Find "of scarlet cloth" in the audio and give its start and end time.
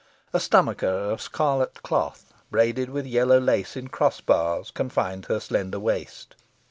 1.11-2.33